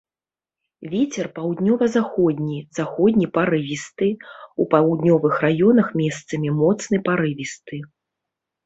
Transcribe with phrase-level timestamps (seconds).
[0.93, 4.09] Вецер паўднёва-заходні, заходні парывісты,
[4.61, 7.77] у паўднёвых раёнах месцамі моцны парывісты.